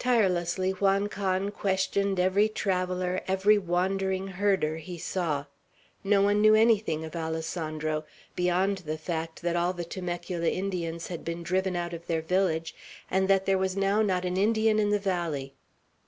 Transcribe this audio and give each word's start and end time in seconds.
Tirelessly 0.00 0.72
Juan 0.72 1.06
Can 1.08 1.52
questioned 1.52 2.18
every 2.18 2.48
traveller, 2.48 3.20
every 3.28 3.56
wandering 3.56 4.26
herder 4.26 4.78
he 4.78 4.98
saw. 4.98 5.44
No 6.02 6.22
one 6.22 6.40
knew 6.40 6.56
anything 6.56 7.04
of 7.04 7.14
Alessandro, 7.14 8.04
beyond 8.34 8.78
the 8.78 8.98
fact 8.98 9.42
that 9.42 9.54
all 9.54 9.72
the 9.72 9.84
Temecula 9.84 10.48
Indians 10.48 11.06
had 11.06 11.24
been 11.24 11.44
driven 11.44 11.76
out 11.76 11.92
of 11.94 12.08
their 12.08 12.20
village, 12.22 12.74
and 13.08 13.28
that 13.28 13.46
there 13.46 13.58
was 13.58 13.76
now 13.76 14.02
not 14.02 14.24
an 14.24 14.36
Indian 14.36 14.80
in 14.80 14.90
the 14.90 14.98
valley. 14.98 15.54